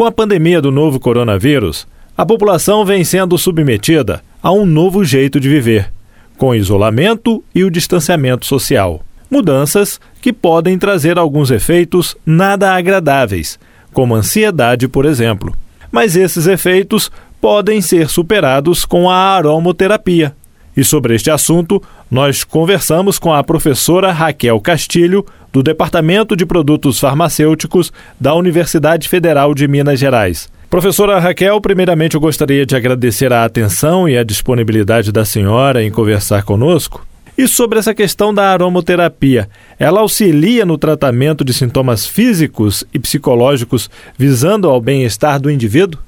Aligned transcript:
Com 0.00 0.06
a 0.06 0.10
pandemia 0.10 0.62
do 0.62 0.70
novo 0.70 0.98
coronavírus, 0.98 1.86
a 2.16 2.24
população 2.24 2.86
vem 2.86 3.04
sendo 3.04 3.36
submetida 3.36 4.22
a 4.42 4.50
um 4.50 4.64
novo 4.64 5.04
jeito 5.04 5.38
de 5.38 5.46
viver, 5.46 5.92
com 6.38 6.54
isolamento 6.54 7.44
e 7.54 7.64
o 7.64 7.70
distanciamento 7.70 8.46
social. 8.46 9.04
Mudanças 9.30 10.00
que 10.18 10.32
podem 10.32 10.78
trazer 10.78 11.18
alguns 11.18 11.50
efeitos 11.50 12.16
nada 12.24 12.74
agradáveis, 12.74 13.58
como 13.92 14.14
ansiedade, 14.14 14.88
por 14.88 15.04
exemplo. 15.04 15.54
Mas 15.92 16.16
esses 16.16 16.46
efeitos 16.46 17.12
podem 17.38 17.82
ser 17.82 18.08
superados 18.08 18.86
com 18.86 19.10
a 19.10 19.16
aromoterapia. 19.16 20.34
E 20.80 20.84
sobre 20.84 21.14
este 21.14 21.30
assunto, 21.30 21.82
nós 22.10 22.42
conversamos 22.42 23.18
com 23.18 23.34
a 23.34 23.44
professora 23.44 24.12
Raquel 24.12 24.58
Castilho, 24.62 25.26
do 25.52 25.62
Departamento 25.62 26.34
de 26.34 26.46
Produtos 26.46 26.98
Farmacêuticos 26.98 27.92
da 28.18 28.34
Universidade 28.34 29.06
Federal 29.06 29.54
de 29.54 29.68
Minas 29.68 30.00
Gerais. 30.00 30.48
Professora 30.70 31.18
Raquel, 31.18 31.60
primeiramente 31.60 32.14
eu 32.14 32.20
gostaria 32.20 32.64
de 32.64 32.74
agradecer 32.74 33.30
a 33.30 33.44
atenção 33.44 34.08
e 34.08 34.16
a 34.16 34.24
disponibilidade 34.24 35.12
da 35.12 35.22
senhora 35.22 35.84
em 35.84 35.90
conversar 35.90 36.44
conosco. 36.44 37.06
E 37.36 37.46
sobre 37.46 37.78
essa 37.78 37.92
questão 37.92 38.32
da 38.32 38.50
aromoterapia, 38.50 39.50
ela 39.78 40.00
auxilia 40.00 40.64
no 40.64 40.78
tratamento 40.78 41.44
de 41.44 41.52
sintomas 41.52 42.06
físicos 42.06 42.84
e 42.94 42.98
psicológicos 42.98 43.90
visando 44.16 44.66
ao 44.66 44.80
bem-estar 44.80 45.38
do 45.38 45.50
indivíduo? 45.50 46.00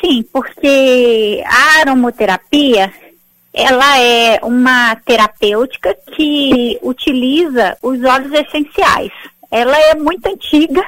Sim, 0.00 0.24
porque 0.32 1.40
a 1.46 1.80
aromoterapia 1.82 2.92
ela 3.52 3.98
é 3.98 4.40
uma 4.42 4.96
terapêutica 4.96 5.96
que 6.14 6.78
utiliza 6.82 7.76
os 7.82 8.02
óleos 8.04 8.32
essenciais. 8.32 9.12
Ela 9.50 9.78
é 9.78 9.94
muito 9.94 10.26
antiga, 10.28 10.84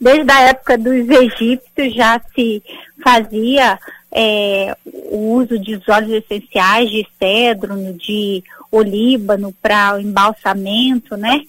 desde 0.00 0.30
a 0.30 0.40
época 0.40 0.78
dos 0.78 1.08
egípcios 1.08 1.94
já 1.94 2.20
se 2.34 2.62
fazia 3.02 3.78
é, 4.10 4.76
o 4.84 5.34
uso 5.34 5.58
de 5.58 5.80
óleos 5.88 6.24
essenciais 6.24 6.90
de 6.90 7.06
cedro, 7.18 7.92
de 7.94 8.42
olíbano 8.70 9.54
para 9.62 9.96
o 9.96 10.00
embalsamento, 10.00 11.16
né? 11.16 11.40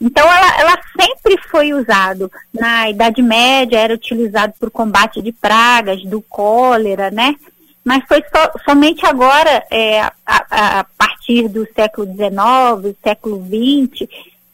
Então 0.00 0.24
ela, 0.24 0.60
ela 0.60 0.78
sempre 1.00 1.40
foi 1.48 1.72
usado. 1.72 2.30
Na 2.52 2.90
Idade 2.90 3.22
Média 3.22 3.78
era 3.78 3.94
utilizado 3.94 4.52
por 4.58 4.70
combate 4.70 5.22
de 5.22 5.32
pragas, 5.32 6.02
do 6.04 6.20
cólera, 6.22 7.10
né? 7.10 7.36
Mas 7.84 8.04
foi 8.06 8.22
so, 8.22 8.60
somente 8.64 9.04
agora, 9.04 9.64
é, 9.70 10.00
a, 10.00 10.12
a, 10.26 10.84
partir 10.96 11.48
do 11.48 11.66
século 11.74 12.06
XIX, 12.06 12.96
século 13.02 13.44
XX, 13.44 14.08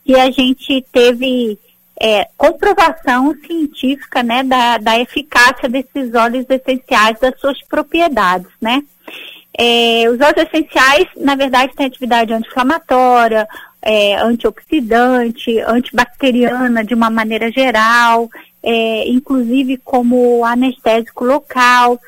que 0.05 0.15
a 0.15 0.31
gente 0.31 0.85
teve 0.91 1.59
é, 2.01 2.29
comprovação 2.37 3.35
científica 3.47 4.23
né, 4.23 4.43
da, 4.43 4.79
da 4.79 4.99
eficácia 4.99 5.69
desses 5.69 6.15
óleos 6.15 6.47
essenciais, 6.49 7.21
das 7.21 7.39
suas 7.39 7.61
propriedades, 7.67 8.49
né? 8.61 8.83
É, 9.61 10.09
os 10.09 10.21
óleos 10.21 10.49
essenciais, 10.51 11.09
na 11.17 11.35
verdade, 11.35 11.75
têm 11.75 11.87
atividade 11.87 12.33
anti-inflamatória, 12.33 13.47
é, 13.83 14.17
antioxidante, 14.17 15.59
antibacteriana 15.61 16.85
de 16.85 16.95
uma 16.95 17.11
maneira 17.11 17.51
geral, 17.51 18.31
é, 18.63 19.09
inclusive 19.09 19.77
como 19.79 20.45
anestésico 20.45 21.25
local 21.25 21.99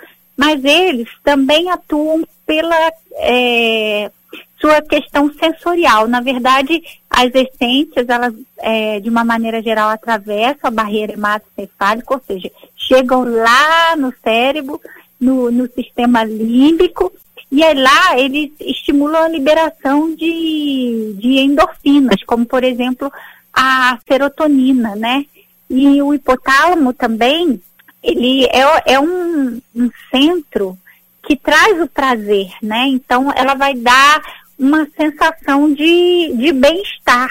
mas 0.41 0.65
eles 0.65 1.07
também 1.23 1.71
atuam 1.71 2.27
pela 2.47 2.75
é, 3.17 4.11
sua 4.59 4.81
questão 4.81 5.31
sensorial. 5.35 6.09
Na 6.09 6.23
verdade, 6.23 6.83
as 7.11 7.31
essências, 7.35 8.09
elas, 8.09 8.33
é, 8.57 9.01
de 9.01 9.11
uma 9.11 9.23
maneira 9.23 9.61
geral, 9.61 9.91
atravessam 9.91 10.69
a 10.69 10.71
barreira 10.71 11.13
hematocefálica, 11.13 12.15
ou 12.15 12.23
seja, 12.27 12.51
chegam 12.75 13.23
lá 13.23 13.95
no 13.99 14.15
cérebro, 14.25 14.81
no, 15.21 15.51
no 15.51 15.71
sistema 15.75 16.25
límbico, 16.25 17.13
e 17.53 17.63
aí 17.63 17.75
lá 17.75 18.19
eles 18.19 18.51
estimulam 18.61 19.25
a 19.25 19.29
liberação 19.29 20.15
de, 20.15 21.17
de 21.19 21.39
endorfinas, 21.39 22.23
como 22.25 22.47
por 22.47 22.65
exemplo 22.65 23.13
a 23.53 23.99
serotonina, 24.09 24.97
né? 24.97 25.27
E 25.69 26.01
o 26.01 26.15
hipotálamo 26.15 26.95
também, 26.95 27.61
ele 28.03 28.45
é, 28.47 28.95
é 28.95 29.01
um, 29.01 29.61
um 29.75 29.91
centro 30.11 30.79
que 31.23 31.37
traz 31.37 31.81
o 31.81 31.87
prazer, 31.87 32.51
né? 32.63 32.87
Então, 32.89 33.33
ela 33.35 33.55
vai 33.55 33.75
dar 33.75 34.23
uma 34.59 34.87
sensação 34.97 35.73
de, 35.73 36.33
de 36.35 36.53
bem-estar. 36.53 37.31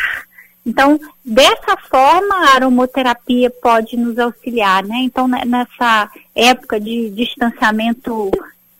Então, 0.66 1.00
dessa 1.26 1.76
forma, 1.90 2.36
a 2.36 2.56
aromoterapia 2.56 3.50
pode 3.50 3.98
nos 3.98 4.18
auxiliar, 4.20 4.84
né? 4.84 4.98
Então, 5.04 5.28
nessa 5.28 6.10
época 6.36 6.80
de 6.80 7.10
distanciamento 7.10 8.30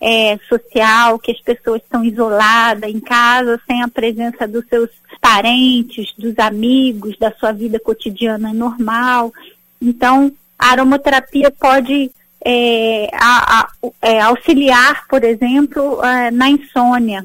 é, 0.00 0.38
social, 0.48 1.18
que 1.18 1.32
as 1.32 1.40
pessoas 1.40 1.82
estão 1.82 2.04
isoladas 2.04 2.88
em 2.88 3.00
casa, 3.00 3.60
sem 3.66 3.82
a 3.82 3.88
presença 3.88 4.46
dos 4.46 4.64
seus 4.66 4.88
parentes, 5.20 6.14
dos 6.16 6.38
amigos, 6.38 7.18
da 7.18 7.32
sua 7.32 7.52
vida 7.52 7.78
cotidiana 7.78 8.52
normal. 8.54 9.32
Então, 9.80 10.32
a 10.60 10.72
aromaterapia 10.72 11.50
pode 11.50 12.10
é, 12.44 13.08
a, 13.14 13.60
a, 13.60 13.70
é, 14.02 14.20
auxiliar, 14.20 15.06
por 15.08 15.24
exemplo, 15.24 16.04
é, 16.04 16.30
na 16.30 16.50
insônia. 16.50 17.24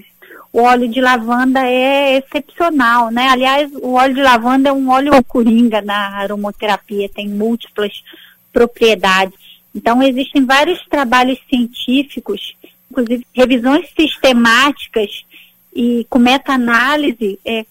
O 0.53 0.61
óleo 0.61 0.87
de 0.87 1.01
lavanda 1.01 1.59
é 1.67 2.17
excepcional, 2.17 3.11
né? 3.11 3.27
Aliás, 3.27 3.69
o 3.73 3.93
óleo 3.95 4.15
de 4.15 4.21
lavanda 4.21 4.69
é 4.69 4.73
um 4.73 4.89
óleo 4.89 5.11
coringa 5.25 5.81
na 5.81 6.15
aromaterapia, 6.15 7.09
tem 7.09 7.27
múltiplas 7.27 7.91
propriedades. 8.53 9.37
Então, 9.75 10.01
existem 10.01 10.45
vários 10.45 10.79
trabalhos 10.87 11.37
científicos, 11.49 12.55
inclusive 12.89 13.27
revisões 13.33 13.89
sistemáticas 13.99 15.25
e 15.75 16.07
com 16.09 16.19
meta-análise 16.19 17.37
é, 17.43 17.65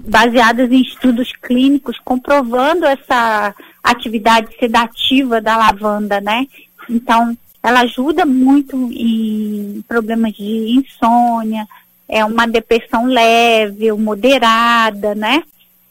baseadas 0.00 0.72
em 0.72 0.82
estudos 0.82 1.32
clínicos 1.40 2.00
comprovando 2.04 2.84
essa 2.84 3.54
atividade 3.90 4.48
sedativa 4.58 5.40
da 5.40 5.56
lavanda, 5.56 6.20
né? 6.20 6.46
Então, 6.88 7.36
ela 7.62 7.80
ajuda 7.80 8.24
muito 8.24 8.76
em 8.92 9.82
problemas 9.86 10.32
de 10.34 10.78
insônia, 10.78 11.66
é 12.08 12.24
uma 12.24 12.46
depressão 12.46 13.06
leve 13.06 13.90
ou 13.92 13.98
moderada, 13.98 15.14
né? 15.14 15.42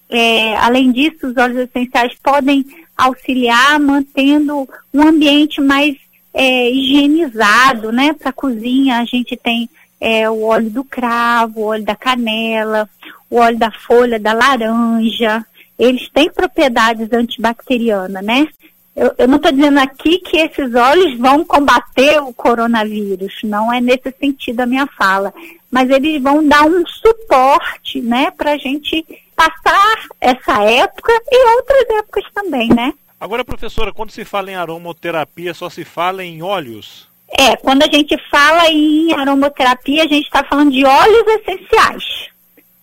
É, 0.09 0.55
além 0.57 0.91
disso, 0.91 1.27
os 1.27 1.37
óleos 1.37 1.69
essenciais 1.69 2.13
podem 2.23 2.65
auxiliar 2.97 3.79
mantendo 3.79 4.67
um 4.93 5.01
ambiente 5.01 5.61
mais 5.61 5.95
é, 6.33 6.71
higienizado, 6.71 7.91
né? 7.91 8.13
Para 8.13 8.31
cozinha, 8.31 8.99
a 8.99 9.05
gente 9.05 9.35
tem 9.35 9.69
é, 9.99 10.29
o 10.29 10.43
óleo 10.43 10.69
do 10.69 10.83
cravo, 10.83 11.61
o 11.61 11.65
óleo 11.65 11.83
da 11.83 11.95
canela, 11.95 12.89
o 13.29 13.37
óleo 13.37 13.57
da 13.57 13.71
folha 13.71 14.19
da 14.19 14.33
laranja, 14.33 15.45
eles 15.77 16.09
têm 16.09 16.31
propriedades 16.31 17.11
antibacterianas, 17.11 18.23
né? 18.23 18.47
Eu, 18.95 19.13
eu 19.19 19.27
não 19.27 19.35
estou 19.35 19.51
dizendo 19.51 19.79
aqui 19.79 20.17
que 20.19 20.37
esses 20.37 20.73
óleos 20.73 21.15
vão 21.19 21.45
combater 21.45 22.19
o 22.19 22.33
coronavírus, 22.33 23.35
não 23.43 23.71
é 23.71 23.79
nesse 23.79 24.11
sentido 24.19 24.61
a 24.61 24.65
minha 24.65 24.87
fala, 24.87 25.31
mas 25.69 25.87
eles 25.91 26.19
vão 26.19 26.43
dar 26.43 26.63
um 26.63 26.83
suporte, 26.87 28.01
né, 28.01 28.31
para 28.31 28.53
a 28.53 28.57
gente 28.57 29.05
passar 29.35 30.07
essa 30.19 30.63
época 30.63 31.13
e 31.31 31.55
outras 31.57 31.89
épocas 31.99 32.23
também, 32.33 32.69
né? 32.69 32.91
Agora, 33.19 33.45
professora, 33.45 33.93
quando 33.93 34.09
se 34.09 34.25
fala 34.25 34.49
em 34.49 34.55
aromoterapia, 34.55 35.53
só 35.53 35.69
se 35.69 35.85
fala 35.85 36.23
em 36.23 36.41
óleos? 36.41 37.07
É, 37.29 37.55
quando 37.57 37.83
a 37.83 37.87
gente 37.91 38.17
fala 38.31 38.67
em 38.69 39.13
aromoterapia, 39.13 40.03
a 40.03 40.07
gente 40.07 40.25
está 40.25 40.43
falando 40.43 40.71
de 40.71 40.83
óleos 40.83 41.27
essenciais 41.27 42.29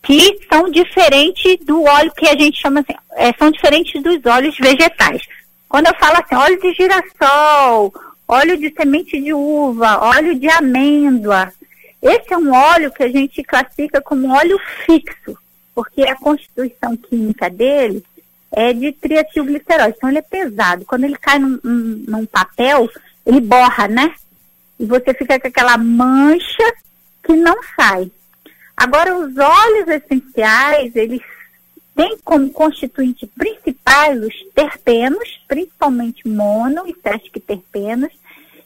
que 0.05 0.39
são 0.51 0.71
diferentes 0.71 1.57
do 1.65 1.83
óleo 1.83 2.13
que 2.15 2.29
a 2.29 2.37
gente 2.37 2.61
chama 2.61 2.81
assim, 2.81 2.95
é, 3.17 3.33
são 3.33 3.51
diferentes 3.51 4.03
dos 4.03 4.25
óleos 4.27 4.57
vegetais. 4.59 5.23
Quando 5.69 5.87
eu 5.87 5.95
falo 5.95 6.19
assim, 6.19 6.35
óleo 6.35 6.61
de 6.61 6.75
girassol, 6.75 7.93
óleo 8.29 8.57
de 8.59 8.73
semente 8.75 9.21
de 9.21 9.33
uva, 9.33 10.05
óleo 10.05 10.39
de 10.39 10.49
amêndoa, 10.49 11.53
esse 12.03 12.35
é 12.35 12.37
um 12.37 12.53
óleo 12.53 12.93
que 12.93 13.03
a 13.03 13.09
gente 13.09 13.43
classifica 13.43 14.01
como 14.03 14.31
óleo 14.31 14.61
fixo, 14.85 15.39
porque 15.75 16.03
a 16.03 16.15
constituição 16.17 16.95
química 16.97 17.49
dele 17.49 18.05
é 18.53 18.75
de 18.75 18.93
triatilglicerol, 18.93 19.89
então 19.89 20.11
ele 20.11 20.19
é 20.19 20.23
pesado. 20.23 20.85
Quando 20.85 21.05
ele 21.05 21.17
cai 21.17 21.39
num, 21.39 21.59
num 21.65 22.27
papel, 22.27 22.91
ele 23.25 23.41
borra, 23.41 23.89
né? 23.89 24.15
E 24.79 24.85
você 24.85 25.15
fica 25.15 25.41
com 25.41 25.49
aquela 25.49 25.79
mancha 25.79 26.75
que 27.23 27.33
não 27.33 27.57
sai. 27.75 28.11
Agora, 28.77 29.17
os 29.17 29.37
óleos 29.37 29.89
essenciais, 29.89 30.95
eles 30.97 31.23
têm 31.95 32.19
como 32.25 32.51
constituinte 32.51 33.27
principais 33.27 34.21
os 34.21 34.35
terpenos, 34.55 35.43
principalmente 35.47 36.27
mono 36.29 36.85
e 36.87 36.95
sesquiterpenos, 37.01 38.13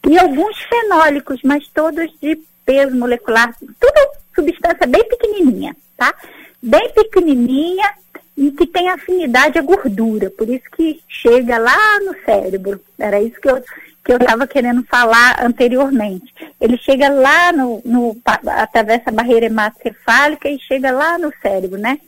e 0.09 0.19
alguns 0.19 0.59
fenólicos, 0.63 1.41
mas 1.45 1.69
todos 1.69 2.11
de 2.21 2.39
peso 2.65 2.97
molecular, 2.97 3.55
tudo 3.59 4.13
substância 4.35 4.87
bem 4.87 5.07
pequenininha, 5.09 5.77
tá? 5.97 6.15
Bem 6.63 6.91
pequenininha 6.93 7.95
e 8.39 8.53
que 8.53 8.65
tem 8.69 8.89
afinidade 8.89 9.59
à 9.59 9.63
gordura, 9.63 10.31
por 10.31 10.49
isso 10.49 10.71
que 10.77 11.03
chega 11.09 11.59
lá 11.59 11.99
no 11.99 12.15
cérebro. 12.25 12.81
Era 12.97 13.21
isso 13.21 13.41
que 13.41 13.51
eu 13.51 13.61
que 14.05 14.13
eu 14.13 14.17
estava 14.17 14.47
querendo 14.47 14.83
falar 14.85 15.45
anteriormente. 15.45 16.33
Ele 16.59 16.79
chega 16.79 17.11
lá 17.11 17.53
no, 17.53 17.83
no 17.85 18.17
atravessa 18.47 19.11
a 19.11 19.13
barreira 19.13 19.47
hematocefálica 19.47 20.49
e 20.49 20.59
chega 20.61 20.91
lá 20.91 21.19
no 21.19 21.31
cérebro, 21.43 21.79
né? 21.79 22.01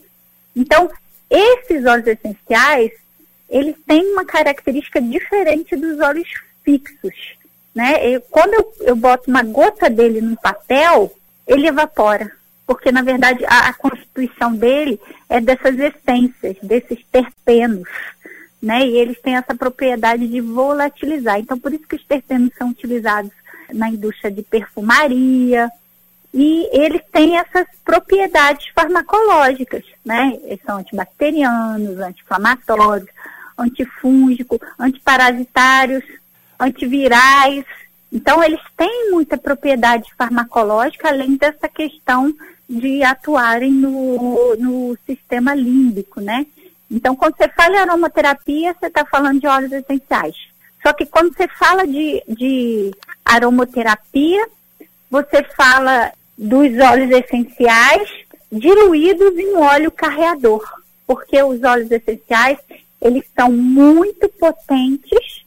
Então, 0.55 0.89
esses 1.29 1.85
óleos 1.85 2.07
essenciais, 2.07 2.91
eles 3.47 3.75
têm 3.85 4.13
uma 4.13 4.25
característica 4.25 4.99
diferente 4.99 5.75
dos 5.75 5.99
óleos 5.99 6.29
fixos, 6.63 7.13
né? 7.75 8.19
Quando 8.31 8.53
eu, 8.55 8.73
eu 8.79 8.95
boto 8.95 9.29
uma 9.29 9.43
gota 9.43 9.87
dele 9.87 10.21
no 10.21 10.35
papel, 10.37 11.13
ele 11.45 11.67
evapora 11.67 12.31
porque 12.65 12.91
na 12.91 13.01
verdade 13.01 13.43
a, 13.45 13.69
a, 13.69 13.73
constituição 13.73 14.53
dele 14.55 14.99
é 15.29 15.41
dessas 15.41 15.77
essências, 15.77 16.57
desses 16.61 17.03
terpenos, 17.11 17.87
né? 18.61 18.85
E 18.85 18.97
eles 18.97 19.19
têm 19.21 19.35
essa 19.35 19.55
propriedade 19.55 20.27
de 20.27 20.39
volatilizar. 20.41 21.39
Então 21.39 21.59
por 21.59 21.73
isso 21.73 21.87
que 21.87 21.95
os 21.95 22.05
terpenos 22.05 22.51
são 22.57 22.69
utilizados 22.69 23.31
na 23.73 23.89
indústria 23.89 24.31
de 24.31 24.41
perfumaria 24.43 25.69
e 26.33 26.69
eles 26.71 27.01
têm 27.11 27.37
essas 27.37 27.67
propriedades 27.83 28.67
farmacológicas, 28.73 29.83
né? 30.03 30.37
Eles 30.43 30.61
são 30.65 30.77
antibacterianos, 30.77 31.99
anti-inflamatórios, 31.99 33.09
antifúngicos, 33.57 34.59
antiparasitários, 34.79 36.03
antivirais. 36.59 37.65
Então, 38.11 38.43
eles 38.43 38.59
têm 38.75 39.11
muita 39.11 39.37
propriedade 39.37 40.11
farmacológica, 40.17 41.09
além 41.09 41.37
dessa 41.37 41.69
questão 41.69 42.33
de 42.69 43.03
atuarem 43.03 43.71
no, 43.71 44.55
no 44.57 44.97
sistema 45.05 45.53
límbico, 45.53 46.19
né? 46.19 46.45
Então, 46.89 47.15
quando 47.15 47.37
você 47.37 47.47
fala 47.49 47.75
em 47.75 47.79
aromaterapia, 47.79 48.75
você 48.77 48.87
está 48.87 49.05
falando 49.05 49.39
de 49.39 49.47
óleos 49.47 49.71
essenciais. 49.71 50.35
Só 50.81 50.91
que 50.93 51.05
quando 51.05 51.33
você 51.33 51.47
fala 51.47 51.87
de, 51.87 52.23
de 52.27 52.91
aromaterapia, 53.23 54.45
você 55.09 55.43
fala 55.55 56.11
dos 56.37 56.77
óleos 56.79 57.11
essenciais 57.11 58.09
diluídos 58.51 59.37
em 59.37 59.55
óleo 59.55 59.91
carreador, 59.91 60.61
porque 61.07 61.41
os 61.41 61.63
óleos 61.63 61.89
essenciais, 61.91 62.57
eles 63.01 63.23
são 63.33 63.51
muito 63.51 64.27
potentes 64.29 65.45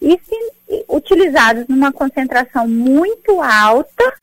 e 0.00 0.18
se 0.24 0.52
utilizados 0.88 1.66
numa 1.68 1.92
concentração 1.92 2.66
muito 2.68 3.40
alta, 3.40 4.14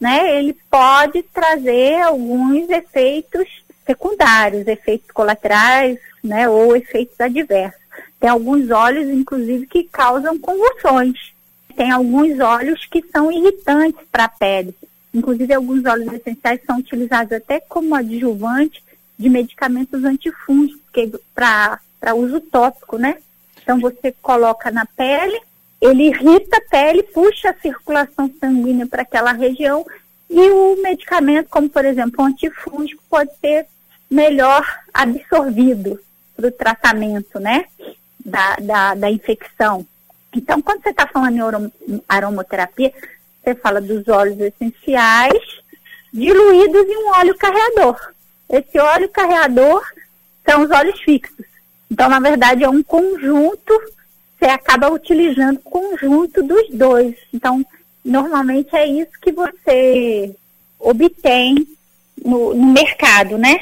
né, 0.00 0.38
ele 0.38 0.54
pode 0.70 1.22
trazer 1.22 2.02
alguns 2.02 2.68
efeitos 2.68 3.48
secundários, 3.86 4.66
efeitos 4.66 5.10
colaterais, 5.10 5.98
né, 6.22 6.48
ou 6.48 6.76
efeitos 6.76 7.18
adversos. 7.20 7.80
Tem 8.18 8.28
alguns 8.28 8.70
óleos, 8.70 9.08
inclusive, 9.08 9.66
que 9.66 9.84
causam 9.84 10.38
convulsões. 10.38 11.32
Tem 11.74 11.90
alguns 11.90 12.38
óleos 12.40 12.84
que 12.86 13.04
são 13.12 13.30
irritantes 13.30 14.04
para 14.10 14.24
a 14.24 14.28
pele. 14.28 14.74
Inclusive, 15.14 15.54
alguns 15.54 15.84
óleos 15.84 16.12
essenciais 16.12 16.60
são 16.66 16.78
utilizados 16.78 17.32
até 17.32 17.60
como 17.60 17.94
adjuvante 17.94 18.82
de 19.18 19.28
medicamentos 19.28 20.04
antifúngicos 20.04 21.20
para 21.34 22.14
uso 22.14 22.40
tópico, 22.40 22.98
né? 22.98 23.16
Então, 23.62 23.80
você 23.80 24.14
coloca 24.20 24.70
na 24.70 24.84
pele, 24.84 25.40
ele 25.80 26.08
irrita 26.08 26.56
a 26.56 26.70
pele, 26.70 27.02
puxa 27.02 27.50
a 27.50 27.60
circulação 27.60 28.32
sanguínea 28.40 28.86
para 28.86 29.02
aquela 29.02 29.32
região 29.32 29.84
e 30.28 30.50
o 30.50 30.82
medicamento, 30.82 31.48
como 31.48 31.68
por 31.68 31.84
exemplo 31.84 32.24
o 32.24 32.26
antifúngico, 32.26 33.02
pode 33.08 33.30
ser 33.40 33.66
melhor 34.10 34.64
absorvido 34.92 36.00
para 36.34 36.48
o 36.48 36.52
tratamento, 36.52 37.38
né, 37.38 37.66
da, 38.24 38.56
da, 38.56 38.94
da, 38.94 39.10
infecção. 39.10 39.86
Então, 40.34 40.60
quando 40.60 40.82
você 40.82 40.90
está 40.90 41.06
falando 41.06 41.72
em 41.88 42.02
aromoterapia, 42.08 42.92
você 43.42 43.54
fala 43.54 43.80
dos 43.80 44.06
óleos 44.08 44.38
essenciais 44.40 45.42
diluídos 46.12 46.82
em 46.82 47.04
um 47.04 47.10
óleo 47.10 47.36
carreador. 47.36 47.96
Esse 48.48 48.78
óleo 48.78 49.08
carreador 49.08 49.84
são 50.44 50.62
os 50.62 50.70
óleos 50.70 51.00
fixos. 51.00 51.46
Então, 51.90 52.08
na 52.08 52.20
verdade, 52.20 52.64
é 52.64 52.68
um 52.68 52.82
conjunto 52.82 53.72
você 54.46 54.48
acaba 54.48 54.92
utilizando 54.92 55.56
o 55.56 55.70
conjunto 55.70 56.42
dos 56.42 56.70
dois. 56.70 57.16
Então, 57.34 57.66
normalmente 58.04 58.74
é 58.76 58.86
isso 58.86 59.10
que 59.20 59.32
você 59.32 60.34
obtém 60.78 61.66
no, 62.24 62.54
no 62.54 62.72
mercado, 62.72 63.36
né? 63.36 63.60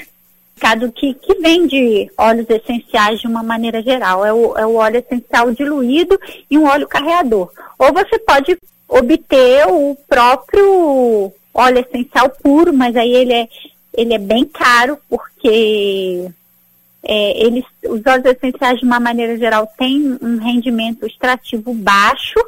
Mercado 0.55 0.93
que, 0.93 1.15
que 1.15 1.35
vende 1.37 2.11
óleos 2.19 2.49
essenciais 2.51 3.21
de 3.21 3.27
uma 3.27 3.43
maneira 3.43 3.83
geral. 3.83 4.25
É 4.25 4.33
o, 4.33 4.59
é 4.59 4.67
o 4.67 4.75
óleo 4.75 4.99
essencial 4.99 5.51
diluído 5.53 6.21
e 6.51 6.59
um 6.59 6.67
óleo 6.67 6.87
carreador. 6.87 7.51
Ou 7.79 7.93
você 7.93 8.19
pode 8.19 8.57
obter 8.87 9.67
o 9.67 9.97
próprio 10.07 11.33
óleo 11.53 11.79
essencial 11.79 12.29
puro, 12.29 12.75
mas 12.75 12.95
aí 12.95 13.13
ele 13.13 13.33
é, 13.33 13.49
ele 13.95 14.15
é 14.15 14.19
bem 14.19 14.45
caro, 14.45 14.99
porque 15.09 16.31
é, 17.07 17.47
eles, 17.47 17.65
os 17.85 18.01
óleos 18.07 18.25
essenciais, 18.25 18.81
de 18.81 18.87
uma 18.87 18.99
maneira 18.99 19.37
geral, 19.37 19.71
têm 19.79 20.19
um 20.23 20.39
rendimento 20.39 21.07
extrativo 21.07 21.75
baixo, 21.75 22.39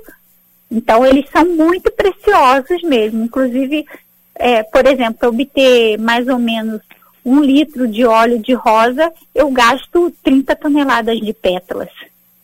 então 0.71 1.05
eles 1.05 1.29
são 1.31 1.45
muito 1.45 1.91
preciosos 1.93 2.83
mesmo. 2.83 3.25
Inclusive, 3.25 3.87
é, 4.35 4.63
por 4.63 4.87
exemplo, 4.87 5.15
para 5.15 5.29
obter 5.29 5.99
mais 5.99 6.27
ou 6.27 6.39
menos 6.39 6.81
um 7.25 7.41
litro 7.41 7.87
de 7.87 8.05
óleo 8.05 8.39
de 8.39 8.55
rosa, 8.55 9.13
eu 9.35 9.51
gasto 9.51 10.13
30 10.23 10.57
toneladas 10.57 11.21
de 11.21 11.33
pétalas 11.33 11.91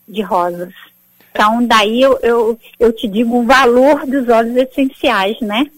de 0.06 0.20
rosas. 0.22 0.74
Então, 1.30 1.64
daí 1.64 2.02
eu, 2.02 2.18
eu, 2.22 2.60
eu 2.78 2.92
te 2.92 3.08
digo 3.08 3.38
o 3.38 3.44
valor 3.44 4.04
dos 4.04 4.28
óleos 4.28 4.56
essenciais, 4.56 5.40
né? 5.40 5.70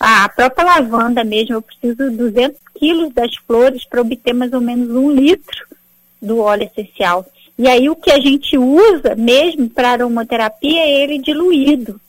A 0.00 0.28
própria 0.28 0.64
lavanda 0.64 1.22
mesmo, 1.22 1.56
eu 1.56 1.62
preciso 1.62 2.10
de 2.10 2.16
200 2.16 2.65
quilos 2.78 3.12
das 3.12 3.34
flores 3.36 3.84
para 3.84 4.00
obter 4.00 4.32
mais 4.32 4.52
ou 4.52 4.60
menos 4.60 4.90
um 4.90 5.10
litro 5.10 5.66
do 6.20 6.38
óleo 6.38 6.64
essencial. 6.64 7.24
E 7.58 7.68
aí 7.68 7.88
o 7.88 7.96
que 7.96 8.10
a 8.10 8.20
gente 8.20 8.56
usa 8.58 9.14
mesmo 9.16 9.68
para 9.70 9.90
aromaterapia 9.90 10.80
é 10.80 11.02
ele 11.02 11.18
diluído, 11.18 12.00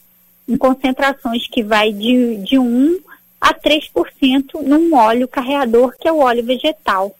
em 0.48 0.58
concentrações 0.58 1.48
que 1.48 1.64
vai 1.64 1.92
de, 1.94 2.38
de 2.38 2.60
1 2.60 3.00
a 3.40 3.54
3% 3.54 4.62
num 4.64 4.96
óleo 4.96 5.28
carreador, 5.28 5.96
que 6.00 6.08
é 6.08 6.12
o 6.12 6.20
óleo 6.20 6.44
vegetal. 6.44 7.16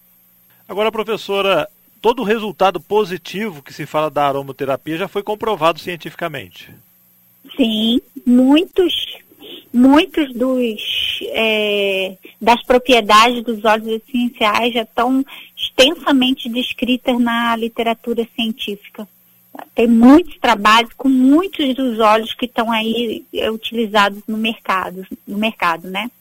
Agora, 0.68 0.92
professora, 0.92 1.68
todo 2.02 2.22
o 2.22 2.26
resultado 2.26 2.80
positivo 2.82 3.62
que 3.62 3.74
se 3.74 3.86
fala 3.86 4.10
da 4.10 4.28
aromaterapia 4.28 4.98
já 4.98 5.08
foi 5.08 5.24
comprovado 5.24 5.80
cientificamente? 5.80 6.74
Sim, 7.56 8.02
muitos 8.26 8.94
muitos 9.74 10.34
dos 10.34 11.20
é, 11.30 12.18
das 12.42 12.64
propriedades 12.64 13.44
dos 13.44 13.64
óleos 13.64 14.02
essenciais 14.08 14.74
já 14.74 14.84
estão 14.84 15.26
extensamente 15.56 16.50
descritas 16.50 17.20
na 17.20 17.56
literatura 17.56 18.28
científica. 18.36 19.08
Tem 19.74 19.88
muitos 19.88 20.38
trabalhos 20.38 20.92
com 20.94 21.10
muitos 21.10 21.74
dos 21.76 22.00
óleos 22.00 22.34
que 22.34 22.46
estão 22.46 22.72
aí 22.72 23.26
é, 23.34 23.50
utilizados 23.50 24.22
no 24.28 24.38
mercado, 24.38 25.06
no 25.28 25.38
mercado, 25.38 25.90
né? 25.90 26.12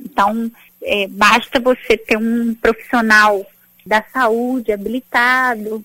Então, 0.00 0.50
é, 0.82 1.08
basta 1.08 1.58
você 1.58 1.96
ter 1.96 2.16
um 2.16 2.54
profissional 2.54 3.44
da 3.84 4.04
saúde 4.12 4.70
habilitado, 4.70 5.84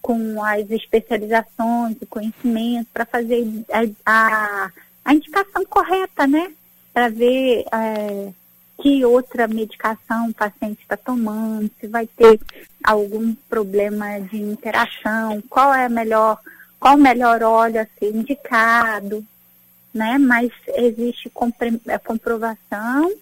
com 0.00 0.42
as 0.42 0.68
especializações, 0.68 1.96
o 2.00 2.06
conhecimento, 2.06 2.88
para 2.92 3.06
fazer 3.06 3.46
a, 3.70 3.84
a 4.04 4.70
a 5.04 5.14
indicação 5.14 5.64
correta, 5.66 6.26
né? 6.26 6.52
Para 6.92 7.08
ver 7.08 7.64
é, 7.72 8.32
que 8.80 9.04
outra 9.04 9.46
medicação 9.46 10.28
o 10.28 10.34
paciente 10.34 10.82
está 10.82 10.96
tomando, 10.96 11.70
se 11.80 11.86
vai 11.86 12.06
ter 12.06 12.40
algum 12.82 13.34
problema 13.48 14.20
de 14.20 14.36
interação, 14.40 15.42
qual 15.48 15.72
é 15.72 15.86
a 15.86 15.88
melhor, 15.88 16.38
qual 16.78 16.96
o 16.96 17.00
melhor 17.00 17.42
óleo 17.42 17.80
a 17.80 17.86
ser 17.98 18.14
indicado, 18.14 19.24
né? 19.94 20.18
Mas 20.18 20.50
existe 20.68 21.30
é, 21.86 21.98
comprovação 21.98 23.12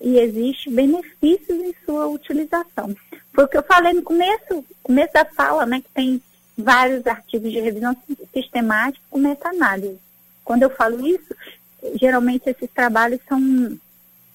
e 0.00 0.18
existe 0.18 0.70
benefícios 0.70 1.58
em 1.58 1.74
sua 1.84 2.06
utilização. 2.06 2.94
Foi 3.32 3.44
o 3.44 3.48
que 3.48 3.56
eu 3.56 3.62
falei 3.62 3.92
no 3.92 4.02
começo, 4.02 4.64
começo 4.82 5.12
da 5.12 5.24
fala, 5.24 5.64
né? 5.66 5.80
Que 5.80 5.90
tem 5.94 6.22
vários 6.56 7.06
artigos 7.06 7.50
de 7.50 7.60
revisão 7.60 7.96
sistemática 8.32 9.04
com 9.10 9.18
meta-análise. 9.18 9.98
Quando 10.44 10.62
eu 10.62 10.70
falo 10.70 11.06
isso, 11.06 11.34
geralmente 11.98 12.48
esses 12.48 12.70
trabalhos 12.70 13.20
são 13.28 13.40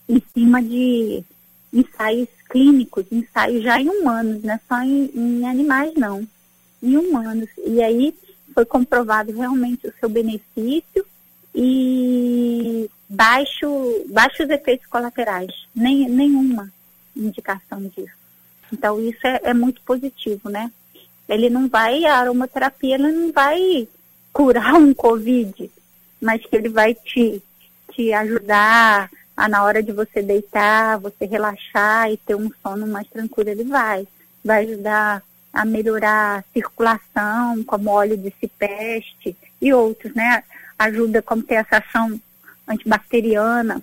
em 0.08 0.24
cima 0.34 0.62
de 0.62 1.24
ensaios 1.72 2.28
clínicos, 2.50 3.06
ensaios 3.12 3.64
já 3.64 3.80
em 3.80 3.90
humanos, 3.90 4.44
não 4.44 4.54
é 4.54 4.60
só 4.68 4.82
em, 4.82 5.12
em 5.14 5.48
animais 5.48 5.94
não, 5.96 6.28
em 6.82 6.98
humanos. 6.98 7.50
E 7.66 7.82
aí 7.82 8.14
foi 8.54 8.66
comprovado 8.66 9.32
realmente 9.32 9.88
o 9.88 9.94
seu 10.00 10.10
benefício 10.10 11.06
e 11.54 12.90
baixo, 13.08 13.68
baixos 14.10 14.50
efeitos 14.50 14.88
colaterais, 14.88 15.68
nem, 15.76 16.10
nenhuma 16.10 16.72
indicação 17.16 17.82
disso. 17.96 18.18
Então 18.72 19.00
isso 19.02 19.26
é, 19.26 19.42
é 19.44 19.54
muito 19.54 19.82
positivo, 19.82 20.50
né? 20.50 20.72
Ele 21.28 21.50
não 21.50 21.68
vai, 21.68 22.06
a 22.06 22.18
aromaterapia 22.18 22.96
ele 22.96 23.12
não 23.12 23.32
vai 23.32 23.88
curar 24.34 24.76
um 24.76 24.94
Covid, 24.94 25.70
mas 26.22 26.46
que 26.46 26.56
ele 26.56 26.70
vai 26.70 26.94
te, 26.94 27.42
te 27.92 28.14
ajudar 28.14 29.10
a 29.36 29.48
na 29.48 29.64
hora 29.64 29.82
de 29.82 29.92
você 29.92 30.22
deitar, 30.22 31.00
você 31.00 31.26
relaxar 31.26 32.12
e 32.12 32.18
ter 32.18 32.36
um 32.36 32.52
sono 32.62 32.86
mais 32.86 33.08
tranquilo, 33.08 33.50
ele 33.50 33.64
vai. 33.64 34.08
Vai 34.44 34.66
ajudar 34.66 35.24
a 35.54 35.66
melhorar 35.66 36.40
a 36.40 36.44
circulação, 36.54 37.64
como 37.64 37.90
óleo 37.90 38.18
de 38.18 38.34
cipeste 38.40 39.36
e 39.62 39.74
outros, 39.74 40.14
né? 40.14 40.44
Ajuda 40.78 41.22
como 41.22 41.42
ter 41.42 41.56
essa 41.56 41.78
ação 41.78 42.20
antibacteriana, 42.68 43.82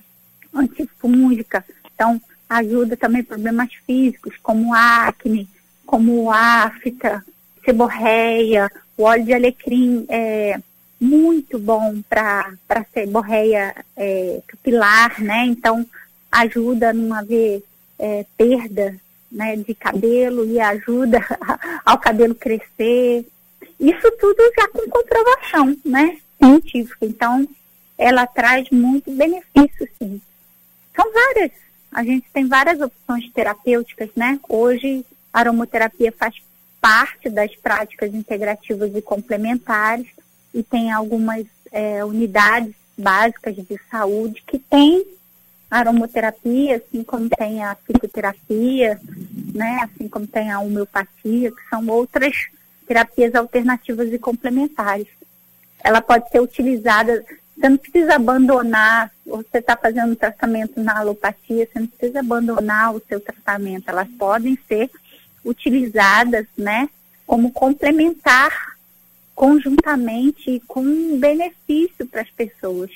antifúngica. 0.54 1.64
Então, 1.94 2.20
ajuda 2.48 2.96
também 2.96 3.24
problemas 3.24 3.72
físicos, 3.86 4.34
como 4.42 4.74
acne, 4.74 5.48
como 5.84 6.30
afta, 6.30 7.24
seborreia, 7.64 8.70
o 8.96 9.02
óleo 9.02 9.24
de 9.24 9.34
alecrim 9.34 10.06
é 10.08 10.60
muito 11.00 11.58
bom 11.58 12.02
para 12.08 12.86
seborreia 12.92 13.74
é, 13.96 14.40
capilar, 14.46 15.20
né? 15.22 15.44
Então, 15.46 15.86
ajuda 16.30 16.90
a 16.90 16.92
não 16.92 17.14
haver 17.14 17.62
é, 17.98 18.24
perda 18.36 18.96
né, 19.30 19.56
de 19.56 19.74
cabelo 19.74 20.44
e 20.46 20.58
ajuda 20.58 21.20
ao 21.84 21.98
cabelo 21.98 22.34
crescer. 22.34 23.26
Isso 23.78 24.10
tudo 24.18 24.52
já 24.56 24.68
com 24.68 24.88
comprovação, 24.88 25.76
né, 25.84 26.18
científica. 26.38 27.04
Então, 27.04 27.46
ela 27.98 28.26
traz 28.26 28.68
muito 28.70 29.10
benefício, 29.10 29.88
sim. 29.98 30.20
São 30.94 31.12
várias. 31.12 31.52
A 31.92 32.02
gente 32.02 32.26
tem 32.32 32.46
várias 32.46 32.80
opções 32.80 33.30
terapêuticas, 33.32 34.10
né? 34.16 34.38
Hoje, 34.48 35.04
a 35.32 35.40
aromoterapia 35.40 36.12
faz 36.12 36.34
parte 36.80 37.28
das 37.28 37.54
práticas 37.56 38.14
integrativas 38.14 38.94
e 38.94 39.02
complementares 39.02 40.06
e 40.56 40.62
tem 40.62 40.90
algumas 40.90 41.44
é, 41.70 42.02
unidades 42.02 42.75
básicas 42.96 43.54
de 43.54 43.78
saúde 43.90 44.42
que 44.46 44.58
tem 44.58 45.04
aromoterapia, 45.70 46.76
assim 46.76 47.04
como 47.04 47.28
tem 47.28 47.62
a 47.62 47.75
psicoterapia, 47.75 48.98
né, 49.54 49.80
assim 49.82 50.08
como 50.08 50.26
tem 50.26 50.50
a 50.50 50.60
homeopatia, 50.60 51.52
que 51.52 51.68
são 51.68 51.86
outras 51.88 52.46
terapias 52.86 53.34
alternativas 53.34 54.10
e 54.10 54.18
complementares. 54.18 55.08
Ela 55.84 56.00
pode 56.00 56.30
ser 56.30 56.40
utilizada, 56.40 57.22
você 57.54 57.68
não 57.68 57.76
precisa 57.76 58.14
abandonar, 58.14 59.12
você 59.26 59.58
está 59.58 59.76
fazendo 59.76 60.12
um 60.12 60.16
tratamento 60.16 60.82
na 60.82 61.00
alopatia, 61.00 61.68
você 61.70 61.80
não 61.80 61.86
precisa 61.86 62.20
abandonar 62.20 62.94
o 62.94 63.02
seu 63.06 63.20
tratamento, 63.20 63.90
elas 63.90 64.08
podem 64.18 64.58
ser 64.66 64.90
utilizadas, 65.44 66.46
né, 66.56 66.88
como 67.26 67.52
complementar 67.52 68.75
conjuntamente 69.36 70.60
com 70.66 71.20
benefício 71.20 72.06
para 72.10 72.22
as 72.22 72.30
pessoas. 72.30 72.90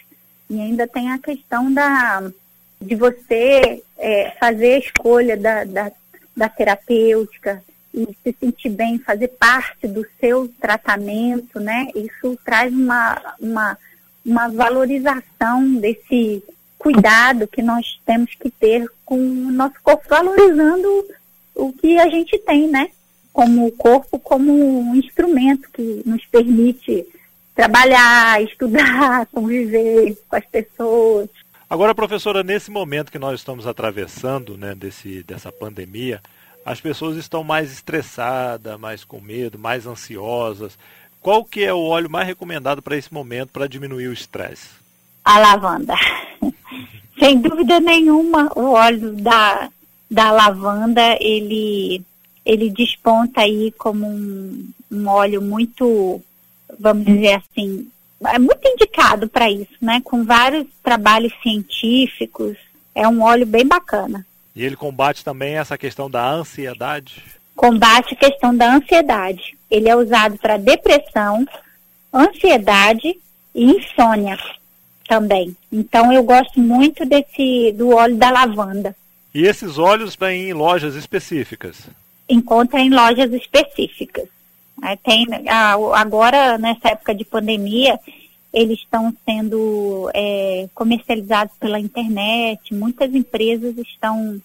E 0.49 0.59
ainda 0.59 0.88
tem 0.88 1.12
a 1.12 1.18
questão 1.18 1.73
da 1.73 2.32
de 2.80 2.94
você 2.94 3.82
é, 3.99 4.30
fazer 4.40 4.73
a 4.73 4.78
escolha 4.78 5.37
da, 5.37 5.64
da, 5.64 5.92
da 6.35 6.49
terapêutica 6.49 7.62
e 7.92 8.09
se 8.23 8.35
sentir 8.40 8.70
bem, 8.70 8.99
fazer 8.99 9.28
parte 9.28 9.87
do 9.87 10.06
seu 10.18 10.49
tratamento, 10.59 11.61
né? 11.61 11.88
Isso 11.94 12.38
traz 12.42 12.73
uma, 12.73 13.35
uma, 13.38 13.78
uma 14.25 14.49
valorização 14.49 15.75
desse 15.75 16.42
cuidado 16.78 17.47
que 17.47 17.61
nós 17.61 18.00
temos 18.06 18.35
que 18.35 18.50
ter 18.50 18.90
com 19.04 19.18
o 19.18 19.50
nosso 19.50 19.75
corpo, 19.82 20.09
valorizando 20.09 21.06
o 21.54 21.70
que 21.75 21.99
a 21.99 22.09
gente 22.09 22.38
tem, 22.38 22.66
né? 22.66 22.90
Como 23.33 23.67
o 23.67 23.73
corpo, 23.73 24.19
como 24.19 24.53
um 24.53 24.95
instrumento 24.97 25.69
que 25.73 26.03
nos 26.05 26.25
permite 26.27 27.07
trabalhar, 27.55 28.43
estudar, 28.45 29.27
conviver 29.27 30.17
com 30.29 30.37
as 30.37 30.47
pessoas. 30.47 31.29
Agora, 31.69 31.95
professora, 31.95 32.43
nesse 32.43 32.71
momento 32.71 33.13
que 33.13 33.19
nós 33.19 33.39
estamos 33.39 33.67
atravessando, 33.67 34.57
né, 34.57 34.75
desse, 34.75 35.23
dessa 35.23 35.53
pandemia, 35.53 36.21
as 36.65 36.81
pessoas 36.81 37.17
estão 37.17 37.45
mais 37.45 37.73
estressadas, 37.73 38.79
mais 38.79 39.05
com 39.05 39.21
medo, 39.21 39.59
mais 39.59 39.87
ansiosas. 39.87 40.77
Qual 41.21 41.45
que 41.45 41.63
é 41.63 41.73
o 41.73 41.81
óleo 41.81 42.11
mais 42.11 42.27
recomendado 42.27 42.83
para 42.83 42.97
esse 42.97 43.13
momento 43.13 43.51
para 43.51 43.69
diminuir 43.69 44.09
o 44.09 44.13
estresse? 44.13 44.69
A 45.25 45.39
lavanda. 45.39 45.95
Sem 47.19 47.39
dúvida 47.41 47.79
nenhuma, 47.81 48.51
o 48.57 48.73
óleo 48.73 49.13
da, 49.13 49.69
da 50.11 50.33
lavanda, 50.33 51.17
ele, 51.21 52.03
ele 52.44 52.70
desponta 52.70 53.42
aí 53.42 53.73
como 53.78 54.06
um, 54.06 54.68
um 54.90 55.09
óleo 55.09 55.42
muito, 55.42 56.20
vamos 56.78 57.04
dizer 57.04 57.35
assim, 57.35 57.88
é 58.26 58.38
muito 58.38 58.66
indicado 58.66 59.28
para 59.28 59.50
isso, 59.50 59.73
né? 59.80 60.00
Com 60.04 60.25
vários 60.25 60.66
trabalhos 60.82 61.32
científicos. 61.42 62.56
É 62.94 63.06
um 63.09 63.23
óleo 63.23 63.47
bem 63.47 63.66
bacana. 63.66 64.26
E 64.54 64.64
ele 64.64 64.76
combate 64.76 65.25
também 65.25 65.56
essa 65.56 65.78
questão 65.78 66.11
da 66.11 66.28
ansiedade? 66.28 67.23
Combate 67.54 68.14
a 68.14 68.16
questão 68.16 68.54
da 68.54 68.75
ansiedade. 68.75 69.56
Ele 69.70 69.88
é 69.88 69.97
usado 69.97 70.37
para 70.38 70.56
depressão, 70.56 71.47
ansiedade 72.12 73.16
e 73.54 73.64
insônia 73.64 74.37
também. 75.09 75.56
Então 75.73 76.12
eu 76.12 76.23
gosto 76.23 76.61
muito 76.61 77.04
desse 77.06 77.73
do 77.73 77.90
óleo 77.90 78.16
da 78.16 78.30
lavanda. 78.30 78.94
E 79.32 79.44
esses 79.44 79.78
óleos 79.78 80.16
vêm 80.16 80.50
em 80.50 80.52
lojas 80.52 80.94
específicas? 80.94 81.88
Encontra 82.31 82.81
em 82.81 82.91
lojas 82.91 83.33
específicas. 83.33 84.29
Tem, 85.03 85.27
agora, 85.95 86.57
nessa 86.57 86.89
época 86.89 87.15
de 87.15 87.25
pandemia, 87.25 87.99
eles 88.53 88.79
estão 88.79 89.15
sendo 89.25 90.11
é, 90.15 90.69
comercializados 90.75 91.55
pela 91.59 91.79
internet, 91.79 92.75
muitas 92.75 93.15
empresas 93.15 93.77
estão 93.79 94.41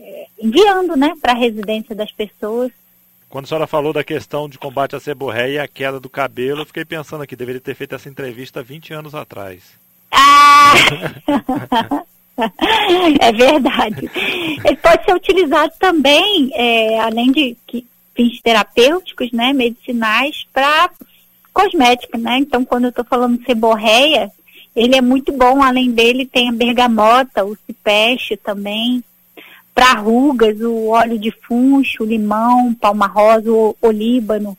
é, 0.00 0.26
enviando 0.40 0.96
né, 0.96 1.14
para 1.20 1.32
a 1.32 1.36
residência 1.36 1.94
das 1.94 2.10
pessoas. 2.10 2.72
Quando 3.28 3.44
a 3.44 3.48
senhora 3.48 3.66
falou 3.66 3.92
da 3.92 4.04
questão 4.04 4.48
de 4.48 4.58
combate 4.58 4.96
à 4.96 5.00
seborréia 5.00 5.52
e 5.52 5.58
a 5.58 5.68
queda 5.68 6.00
do 6.00 6.08
cabelo, 6.08 6.62
eu 6.62 6.66
fiquei 6.66 6.84
pensando 6.84 7.22
aqui, 7.22 7.36
deveria 7.36 7.60
ter 7.60 7.74
feito 7.74 7.94
essa 7.94 8.08
entrevista 8.08 8.62
20 8.62 8.94
anos 8.94 9.14
atrás. 9.14 9.62
Ah! 10.10 10.72
é 13.20 13.32
verdade. 13.32 14.10
Ele 14.64 14.76
pode 14.76 15.04
ser 15.04 15.14
utilizado 15.14 15.72
também, 15.78 16.50
é, 16.54 17.00
além 17.00 17.32
de 17.32 17.56
que 17.66 17.86
fins 18.14 18.40
terapêuticos, 18.40 19.30
né, 19.32 19.52
medicinais, 19.52 20.46
para 20.52 20.90
cosmética, 21.52 22.18
né? 22.18 22.38
Então, 22.38 22.64
quando 22.64 22.84
eu 22.84 22.90
estou 22.90 23.04
falando 23.04 23.44
seborreia, 23.44 24.30
ele 24.74 24.94
é 24.94 25.00
muito 25.00 25.32
bom. 25.32 25.62
Além 25.62 25.90
dele, 25.90 26.26
tem 26.26 26.48
a 26.48 26.52
bergamota, 26.52 27.44
o 27.44 27.56
cipeste 27.66 28.36
também. 28.36 29.02
Para 29.74 29.94
rugas, 29.94 30.58
o 30.60 30.88
óleo 30.88 31.18
de 31.18 31.30
funcho, 31.30 32.02
o 32.02 32.06
limão, 32.06 32.74
palma 32.74 33.06
rosa, 33.06 33.50
o 33.50 33.76
olíbano, 33.80 34.56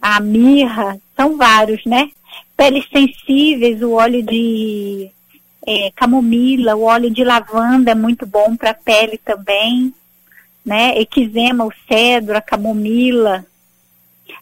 a 0.00 0.20
mirra, 0.20 0.98
são 1.14 1.36
vários, 1.36 1.84
né? 1.84 2.10
Peles 2.56 2.86
sensíveis, 2.90 3.82
o 3.82 3.92
óleo 3.92 4.22
de 4.22 5.10
é, 5.66 5.90
camomila, 5.94 6.76
o 6.76 6.82
óleo 6.82 7.10
de 7.10 7.24
lavanda 7.24 7.90
é 7.90 7.94
muito 7.94 8.24
bom 8.24 8.56
para 8.56 8.70
a 8.70 8.74
pele 8.74 9.18
também 9.18 9.92
né? 10.66 11.00
Eczema, 11.00 11.64
o 11.64 11.72
cedro, 11.86 12.36
a 12.36 12.40
camomila. 12.40 13.46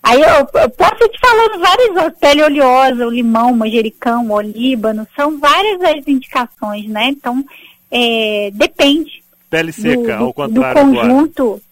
Aí 0.03 0.21
eu, 0.21 0.61
eu 0.61 0.71
posso 0.71 1.09
te 1.09 1.21
falando 1.21 1.61
várias, 1.61 2.19
pele 2.19 2.43
oleosa, 2.43 3.07
o 3.07 3.11
limão, 3.11 3.53
o 3.53 3.57
manjericão, 3.57 4.27
o 4.27 4.33
olíbano, 4.33 5.07
são 5.15 5.39
várias 5.39 5.83
as 5.83 6.09
indicações, 6.09 6.87
né? 6.89 7.09
Então, 7.09 7.45
é, 7.91 8.51
depende. 8.55 9.23
Pele 9.51 9.71
seca, 9.71 10.17
do, 10.17 10.25
ao 10.25 10.33
contrário. 10.33 10.85
Do 10.85 10.97
conjunto, 10.97 11.63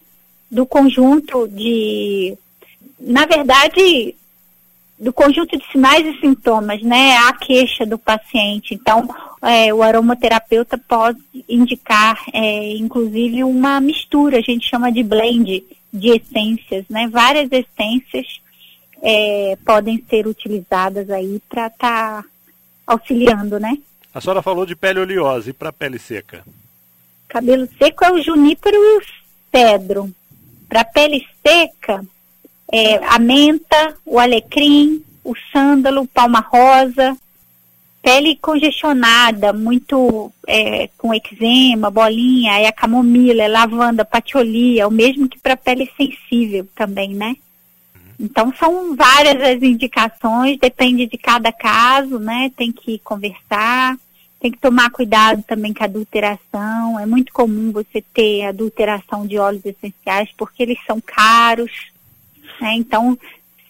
do 0.51 0.67
conjunto 0.67 1.49
de. 1.49 2.37
Na 3.01 3.25
verdade, 3.25 4.15
do 5.03 5.13
conjunto 5.13 5.59
de 5.59 5.67
sinais 5.73 6.07
e 6.07 6.21
sintomas, 6.21 6.81
né? 6.81 7.17
A 7.17 7.33
queixa 7.33 7.85
do 7.85 7.99
paciente. 7.99 8.73
Então, 8.73 9.13
é, 9.43 9.75
o 9.75 9.83
aromaterapeuta 9.83 10.79
pode 10.79 11.19
indicar, 11.49 12.23
é, 12.33 12.77
inclusive, 12.77 13.43
uma 13.43 13.81
mistura, 13.81 14.39
a 14.39 14.41
gente 14.41 14.69
chama 14.69 14.93
de 14.93 15.03
blend 15.03 15.65
de 15.93 16.09
essências, 16.09 16.85
né? 16.89 17.09
Várias 17.09 17.51
essências 17.51 18.41
é, 19.03 19.59
podem 19.67 20.03
ser 20.09 20.29
utilizadas 20.29 21.11
aí 21.11 21.43
para 21.49 21.67
estar 21.67 22.23
tá 22.23 22.25
auxiliando, 22.87 23.59
né? 23.59 23.77
A 24.15 24.21
senhora 24.21 24.41
falou 24.41 24.65
de 24.65 24.77
pele 24.77 25.01
oleosa 25.01 25.51
e 25.51 25.53
para 25.53 25.73
pele 25.73 25.99
seca? 25.99 26.45
Cabelo 27.27 27.69
seco 27.77 28.05
é 28.05 28.13
o 28.13 28.23
junípero 28.23 28.77
e 28.77 28.99
o 28.99 29.03
cedro. 29.51 30.15
Para 30.69 30.85
pele 30.85 31.27
seca, 31.45 32.05
é, 32.73 32.97
a 33.05 33.19
menta, 33.19 33.95
o 34.05 34.19
alecrim, 34.19 35.05
o 35.23 35.35
sândalo, 35.53 36.09
palma 36.09 36.41
rosa, 36.41 37.17
pele 38.03 38.37
congestionada, 38.37 39.53
muito 39.53 40.33
é, 40.49 40.89
com 40.99 41.15
eczema, 41.15 41.91
bolinha, 41.91 42.59
é 42.59 42.67
a 42.67 42.73
camomila, 42.73 43.43
é 43.43 43.49
lavanda, 43.49 44.05
patiolia, 44.05 44.83
é 44.83 44.87
o 44.87 44.91
mesmo 44.91 45.29
que 45.29 45.39
para 45.39 45.57
pele 45.57 45.89
sensível 45.97 46.67
também, 46.75 47.15
né? 47.15 47.37
Então 48.19 48.53
são 48.59 48.97
várias 48.97 49.41
as 49.41 49.63
indicações, 49.63 50.59
depende 50.59 51.07
de 51.07 51.19
cada 51.19 51.53
caso, 51.53 52.19
né? 52.19 52.51
Tem 52.57 52.73
que 52.73 52.99
conversar, 53.01 53.97
tem 54.41 54.51
que 54.51 54.59
tomar 54.59 54.91
cuidado 54.91 55.43
também 55.43 55.73
com 55.73 55.83
a 55.83 55.87
adulteração. 55.87 56.99
É 56.99 57.07
muito 57.07 57.33
comum 57.33 57.71
você 57.71 58.03
ter 58.13 58.47
adulteração 58.47 59.27
de 59.27 59.39
óleos 59.39 59.65
essenciais 59.65 60.31
porque 60.37 60.63
eles 60.63 60.79
são 60.87 61.01
caros, 61.01 61.92
né? 62.63 62.75
Então, 62.75 63.19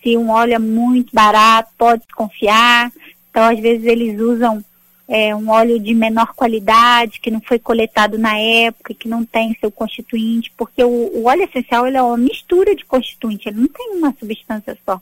se 0.02 0.16
um 0.16 0.30
óleo 0.30 0.54
é 0.54 0.58
muito 0.58 1.12
barato, 1.12 1.70
pode 1.78 2.06
confiar. 2.14 2.92
Então, 3.30 3.44
às 3.44 3.58
vezes, 3.58 3.86
eles 3.86 4.20
usam 4.20 4.62
é, 5.08 5.34
um 5.34 5.48
óleo 5.50 5.78
de 5.78 5.94
menor 5.94 6.34
qualidade, 6.34 7.20
que 7.20 7.30
não 7.30 7.40
foi 7.40 7.58
coletado 7.58 8.18
na 8.18 8.38
época, 8.38 8.94
que 8.94 9.08
não 9.08 9.24
tem 9.24 9.56
seu 9.60 9.70
constituinte, 9.70 10.52
porque 10.56 10.82
o, 10.82 10.88
o 10.88 11.24
óleo 11.26 11.44
essencial 11.44 11.86
é 11.86 12.02
uma 12.02 12.16
mistura 12.16 12.74
de 12.74 12.84
constituinte, 12.84 13.48
ele 13.48 13.60
não 13.60 13.68
tem 13.68 13.90
uma 13.96 14.14
substância 14.18 14.78
só. 14.84 15.00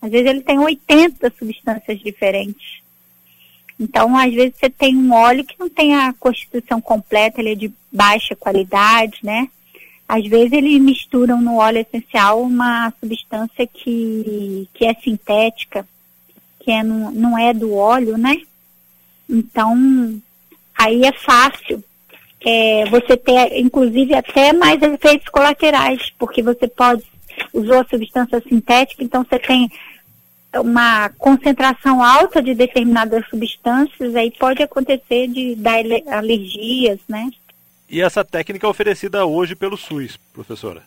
Às 0.00 0.10
vezes 0.10 0.26
ele 0.28 0.42
tem 0.42 0.58
80 0.58 1.32
substâncias 1.38 1.98
diferentes. 1.98 2.80
Então, 3.80 4.16
às 4.16 4.32
vezes 4.32 4.54
você 4.58 4.70
tem 4.70 4.96
um 4.96 5.12
óleo 5.12 5.44
que 5.44 5.58
não 5.58 5.68
tem 5.68 5.94
a 5.94 6.12
constituição 6.12 6.80
completa, 6.80 7.40
ele 7.40 7.52
é 7.52 7.54
de 7.54 7.72
baixa 7.92 8.34
qualidade, 8.34 9.18
né? 9.22 9.48
Às 10.08 10.26
vezes 10.26 10.52
eles 10.52 10.80
misturam 10.80 11.40
no 11.40 11.56
óleo 11.56 11.78
essencial 11.78 12.40
uma 12.40 12.90
substância 12.98 13.66
que, 13.66 14.66
que 14.72 14.86
é 14.86 14.94
sintética, 14.94 15.86
que 16.60 16.70
é, 16.70 16.82
não, 16.82 17.10
não 17.10 17.38
é 17.38 17.52
do 17.52 17.74
óleo, 17.74 18.16
né? 18.16 18.36
Então, 19.28 20.18
aí 20.76 21.04
é 21.04 21.12
fácil 21.12 21.84
é, 22.40 22.86
você 22.86 23.18
ter, 23.18 23.58
inclusive, 23.58 24.14
até 24.14 24.54
mais 24.54 24.80
efeitos 24.80 25.28
colaterais, 25.28 26.10
porque 26.18 26.42
você 26.42 26.66
pode 26.66 27.02
usar 27.52 27.82
a 27.82 27.88
substância 27.88 28.42
sintética, 28.48 29.04
então 29.04 29.24
você 29.28 29.38
tem 29.38 29.70
uma 30.54 31.10
concentração 31.18 32.02
alta 32.02 32.42
de 32.42 32.54
determinadas 32.54 33.28
substâncias, 33.28 34.14
aí 34.16 34.30
pode 34.30 34.62
acontecer 34.62 35.28
de 35.28 35.54
dar 35.54 35.80
alergias, 36.10 36.98
né? 37.06 37.30
E 37.88 38.02
essa 38.02 38.24
técnica 38.24 38.66
é 38.66 38.70
oferecida 38.70 39.24
hoje 39.24 39.54
pelo 39.54 39.76
SUS, 39.76 40.18
professora? 40.32 40.82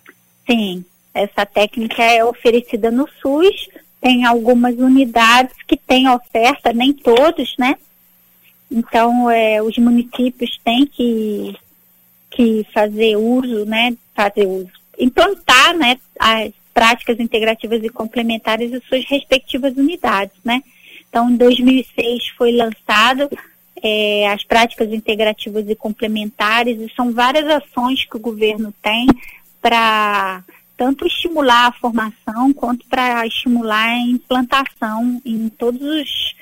Sim, 0.50 0.86
essa 1.14 1.46
técnica 1.46 2.04
é 2.04 2.24
oferecida 2.24 2.92
no 2.92 3.08
SUS, 3.22 3.70
tem 4.00 4.26
algumas 4.26 4.76
unidades 4.78 5.56
que 5.68 5.76
têm 5.76 6.08
oferta, 6.10 6.72
nem 6.72 6.94
todos, 6.94 7.56
né? 7.58 7.76
Então, 8.70 9.30
é, 9.30 9.62
os 9.62 9.78
municípios 9.78 10.58
têm 10.64 10.86
que, 10.86 11.56
que 12.30 12.66
fazer 12.74 13.18
uso, 13.18 13.66
né? 13.66 13.96
Fazer 14.16 14.46
uso, 14.46 14.72
implantar, 14.98 15.76
né? 15.76 15.98
As 16.20 16.52
práticas 16.74 17.20
integrativas 17.20 17.84
e 17.84 17.90
complementares 17.90 18.72
em 18.72 18.82
suas 18.82 19.04
respectivas 19.06 19.76
unidades, 19.76 20.38
né? 20.44 20.64
Então, 21.10 21.30
em 21.30 21.36
2006 21.36 22.30
foi 22.38 22.54
lançado 22.54 23.30
é, 23.82 24.28
as 24.32 24.44
práticas 24.44 24.92
integrativas 24.92 25.68
e 25.68 25.76
complementares 25.76 26.80
e 26.80 26.94
são 26.96 27.12
várias 27.12 27.48
ações 27.48 28.06
que 28.06 28.18
o 28.18 28.20
governo 28.20 28.74
tem 28.82 29.08
para 29.62 30.44
tanto 30.78 31.06
estimular 31.06 31.68
a 31.68 31.72
formação 31.74 32.52
quanto 32.54 32.86
para 32.88 33.26
estimular 33.28 33.90
a 33.90 34.00
implantação 34.00 35.22
em 35.24 35.48
todos 35.50 35.82
os 35.82 36.36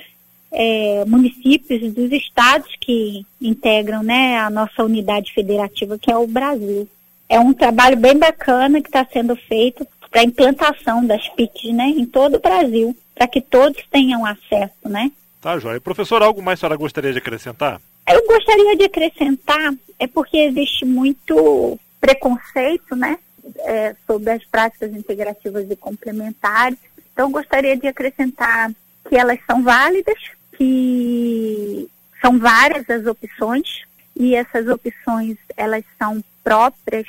é, 0.51 1.03
municípios 1.05 1.93
dos 1.93 2.11
estados 2.11 2.69
que 2.79 3.25
integram 3.41 4.01
né, 4.01 4.37
a 4.37 4.49
nossa 4.49 4.83
unidade 4.83 5.33
federativa, 5.33 5.99
que 5.99 6.11
é 6.11 6.17
o 6.17 6.27
Brasil. 6.27 6.87
É 7.27 7.39
um 7.39 7.53
trabalho 7.53 7.97
bem 7.97 8.17
bacana 8.17 8.81
que 8.81 8.87
está 8.87 9.05
sendo 9.11 9.35
feito 9.35 9.85
para 10.09 10.21
a 10.21 10.25
implantação 10.25 11.05
das 11.05 11.27
PICs 11.29 11.73
né, 11.73 11.89
em 11.89 12.05
todo 12.05 12.37
o 12.37 12.41
Brasil, 12.41 12.95
para 13.13 13.27
que 13.27 13.41
todos 13.41 13.83
tenham 13.91 14.25
acesso. 14.25 14.73
Né? 14.85 15.11
Tá, 15.41 15.57
Joia. 15.57 15.79
Professor, 15.79 16.21
algo 16.21 16.41
mais 16.41 16.59
a 16.59 16.61
senhora 16.61 16.77
gostaria 16.77 17.11
de 17.11 17.19
acrescentar? 17.19 17.81
Eu 18.07 18.25
gostaria 18.25 18.75
de 18.75 18.83
acrescentar, 18.83 19.73
é 19.97 20.07
porque 20.07 20.37
existe 20.37 20.85
muito 20.85 21.79
preconceito, 22.01 22.95
né? 22.95 23.17
é, 23.59 23.95
sobre 24.05 24.31
as 24.31 24.43
práticas 24.45 24.93
integrativas 24.93 25.69
e 25.69 25.75
complementares. 25.75 26.77
Então, 27.13 27.31
gostaria 27.31 27.75
de 27.75 27.87
acrescentar 27.87 28.71
que 29.07 29.15
elas 29.15 29.39
são 29.45 29.63
válidas, 29.63 30.17
que 30.57 31.87
são 32.21 32.37
várias 32.37 32.89
as 32.89 33.05
opções 33.05 33.83
e 34.15 34.35
essas 34.35 34.67
opções 34.67 35.37
elas 35.55 35.83
são 35.97 36.23
próprias 36.43 37.07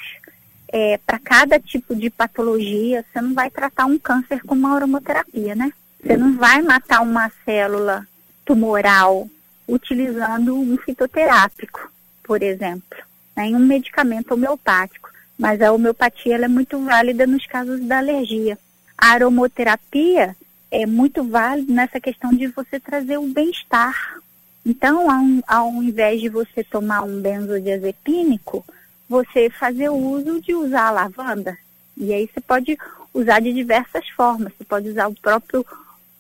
é, 0.73 0.99
para 0.99 1.19
cada 1.19 1.59
tipo 1.59 1.95
de 1.95 2.11
patologia. 2.11 3.05
Você 3.13 3.21
não 3.21 3.35
vai 3.35 3.51
tratar 3.51 3.87
um 3.87 3.99
câncer 3.99 4.43
com 4.43 4.55
uma 4.55 4.77
aromaterapia, 4.77 5.55
né? 5.55 5.73
Você 6.03 6.17
não 6.17 6.37
vai 6.37 6.63
matar 6.63 7.03
uma 7.03 7.31
célula 7.45 8.07
tumoral 8.45 9.29
utilizando 9.67 10.57
um 10.57 10.77
fitoterápico, 10.79 11.93
por 12.25 12.43
exemplo, 12.43 12.99
né, 13.37 13.45
um 13.47 13.59
medicamento 13.59 14.33
homeopático 14.35 15.11
mas 15.41 15.63
a 15.63 15.73
homeopatia 15.73 16.37
é 16.37 16.47
muito 16.47 16.79
válida 16.85 17.27
nos 17.27 17.47
casos 17.47 17.81
da 17.81 17.97
alergia. 17.97 18.59
A 18.97 19.13
aromoterapia 19.13 20.37
é 20.71 20.85
muito 20.85 21.25
válida 21.25 21.73
nessa 21.73 21.99
questão 21.99 22.31
de 22.31 22.47
você 22.49 22.79
trazer 22.79 23.17
o 23.17 23.27
bem-estar. 23.27 24.21
Então, 24.67 25.11
ao, 25.11 25.25
ao 25.49 25.83
invés 25.83 26.21
de 26.21 26.29
você 26.29 26.63
tomar 26.63 27.05
um 27.05 27.23
benzodiazepínico, 27.23 28.63
você 29.09 29.49
fazer 29.49 29.89
o 29.89 29.97
uso 29.97 30.43
de 30.43 30.55
usar 30.55 30.89
a 30.89 30.91
lavanda. 30.91 31.57
E 31.97 32.13
aí 32.13 32.29
você 32.31 32.41
pode 32.43 32.79
usar 33.15 33.41
de 33.41 33.55
diversas 33.55 34.07
formas. 34.11 34.53
Você 34.59 34.65
pode 34.65 34.91
usar 34.91 35.09
o 35.09 35.15
próprio 35.15 35.65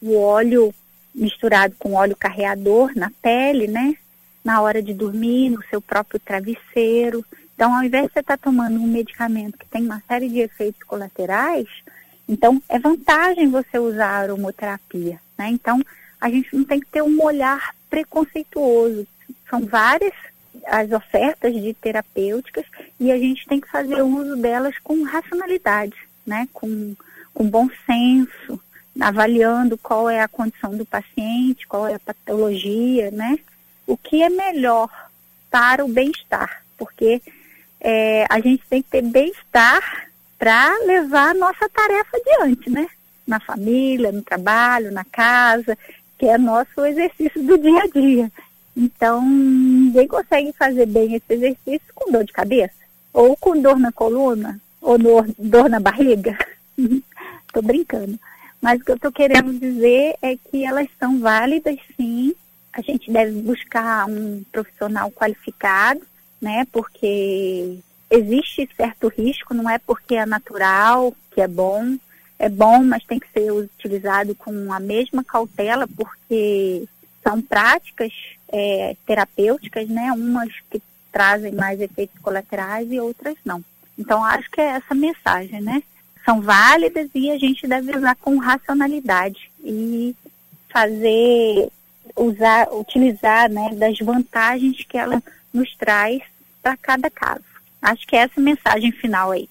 o 0.00 0.18
óleo 0.18 0.74
misturado 1.14 1.74
com 1.78 1.94
óleo 1.94 2.16
carreador 2.16 2.92
na 2.94 3.10
pele, 3.22 3.66
né? 3.66 3.96
Na 4.44 4.60
hora 4.60 4.82
de 4.82 4.94
dormir, 4.94 5.50
no 5.50 5.62
seu 5.64 5.80
próprio 5.80 6.20
travesseiro. 6.20 7.24
Então, 7.54 7.74
ao 7.74 7.82
invés 7.82 8.06
de 8.06 8.12
você 8.12 8.20
estar 8.20 8.38
tá 8.38 8.42
tomando 8.42 8.80
um 8.80 8.86
medicamento 8.86 9.58
que 9.58 9.66
tem 9.66 9.84
uma 9.84 10.02
série 10.08 10.28
de 10.28 10.40
efeitos 10.40 10.82
colaterais, 10.84 11.66
então 12.28 12.62
é 12.68 12.78
vantagem 12.78 13.50
você 13.50 13.78
usar 13.78 14.08
a 14.08 14.18
aromoterapia. 14.18 15.20
Né? 15.36 15.50
Então, 15.50 15.82
a 16.20 16.30
gente 16.30 16.54
não 16.54 16.64
tem 16.64 16.80
que 16.80 16.86
ter 16.86 17.02
um 17.02 17.22
olhar 17.22 17.74
preconceituoso. 17.90 19.06
São 19.48 19.66
várias 19.66 20.14
as 20.66 20.90
ofertas 20.92 21.54
de 21.54 21.72
terapêuticas 21.74 22.64
e 22.98 23.10
a 23.10 23.18
gente 23.18 23.46
tem 23.46 23.60
que 23.60 23.68
fazer 23.68 24.02
uso 24.02 24.36
delas 24.36 24.76
com 24.82 25.02
racionalidade, 25.04 25.96
né? 26.26 26.48
com, 26.52 26.94
com 27.34 27.48
bom 27.48 27.68
senso, 27.86 28.60
avaliando 28.98 29.78
qual 29.78 30.08
é 30.08 30.20
a 30.20 30.28
condição 30.28 30.76
do 30.76 30.84
paciente, 30.84 31.66
qual 31.66 31.86
é 31.86 31.94
a 31.94 32.00
patologia, 32.00 33.10
né? 33.10 33.38
O 33.86 33.96
que 33.96 34.22
é 34.22 34.30
melhor 34.30 34.88
para 35.50 35.84
o 35.84 35.88
bem-estar, 35.88 36.62
porque 36.78 37.20
é, 37.80 38.26
a 38.28 38.40
gente 38.40 38.62
tem 38.68 38.82
que 38.82 38.90
ter 38.90 39.02
bem-estar 39.02 40.08
para 40.38 40.78
levar 40.86 41.30
a 41.30 41.34
nossa 41.34 41.68
tarefa 41.68 42.16
adiante, 42.16 42.70
né? 42.70 42.88
Na 43.26 43.40
família, 43.40 44.10
no 44.10 44.22
trabalho, 44.22 44.90
na 44.90 45.04
casa, 45.04 45.76
que 46.18 46.26
é 46.26 46.38
nosso 46.38 46.84
exercício 46.84 47.42
do 47.42 47.58
dia 47.58 47.82
a 47.82 47.86
dia. 47.86 48.32
Então, 48.76 49.22
ninguém 49.22 50.06
consegue 50.06 50.52
fazer 50.52 50.86
bem 50.86 51.14
esse 51.14 51.32
exercício 51.32 51.92
com 51.94 52.10
dor 52.10 52.24
de 52.24 52.32
cabeça, 52.32 52.74
ou 53.12 53.36
com 53.36 53.60
dor 53.60 53.78
na 53.78 53.92
coluna, 53.92 54.60
ou 54.80 54.96
dor, 54.98 55.26
dor 55.38 55.68
na 55.68 55.80
barriga. 55.80 56.38
Estou 57.46 57.62
brincando. 57.62 58.18
Mas 58.60 58.80
o 58.80 58.84
que 58.84 58.90
eu 58.90 58.96
estou 58.96 59.12
querendo 59.12 59.58
dizer 59.58 60.16
é 60.20 60.36
que 60.36 60.64
elas 60.64 60.88
são 60.98 61.20
válidas, 61.20 61.78
sim. 61.96 62.34
A 62.72 62.80
gente 62.82 63.10
deve 63.10 63.40
buscar 63.42 64.06
um 64.06 64.42
profissional 64.52 65.10
qualificado 65.10 66.00
né? 66.40 66.66
Porque 66.72 67.78
existe 68.08 68.68
certo 68.76 69.08
risco, 69.08 69.54
não 69.54 69.68
é 69.68 69.78
porque 69.78 70.14
é 70.14 70.26
natural 70.26 71.14
que 71.32 71.40
é 71.40 71.46
bom, 71.46 71.96
é 72.38 72.48
bom, 72.48 72.82
mas 72.82 73.04
tem 73.04 73.20
que 73.20 73.30
ser 73.32 73.52
utilizado 73.52 74.34
com 74.34 74.72
a 74.72 74.80
mesma 74.80 75.22
cautela, 75.22 75.86
porque 75.86 76.84
são 77.22 77.40
práticas 77.40 78.12
é, 78.48 78.96
terapêuticas, 79.06 79.88
né? 79.88 80.10
Umas 80.12 80.50
que 80.70 80.82
trazem 81.12 81.52
mais 81.52 81.80
efeitos 81.80 82.18
colaterais 82.20 82.90
e 82.90 82.98
outras 82.98 83.36
não. 83.44 83.62
Então, 83.98 84.24
acho 84.24 84.50
que 84.50 84.60
é 84.60 84.70
essa 84.70 84.94
mensagem, 84.94 85.60
né? 85.60 85.82
São 86.30 86.40
válidas 86.40 87.10
e 87.12 87.28
a 87.28 87.36
gente 87.36 87.66
deve 87.66 87.96
usar 87.96 88.14
com 88.14 88.38
racionalidade 88.38 89.50
e 89.64 90.14
fazer, 90.72 91.68
usar, 92.14 92.68
utilizar, 92.72 93.50
né, 93.50 93.70
das 93.74 93.98
vantagens 93.98 94.84
que 94.88 94.96
ela 94.96 95.20
nos 95.52 95.74
traz 95.74 96.22
para 96.62 96.76
cada 96.76 97.10
caso. 97.10 97.42
Acho 97.82 98.06
que 98.06 98.14
é 98.14 98.20
essa 98.20 98.40
mensagem 98.40 98.92
final 98.92 99.32
aí. 99.32 99.48